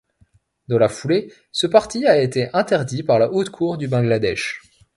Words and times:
Dans 0.67 0.79
la 0.79 0.89
foulée, 0.89 1.31
ce 1.51 1.67
parti 1.67 2.07
a 2.07 2.19
été 2.19 2.49
interdit 2.55 3.03
par 3.03 3.19
la 3.19 3.31
Haute 3.31 3.51
cour 3.51 3.77
du 3.77 3.87
Bangladesh. 3.87 4.59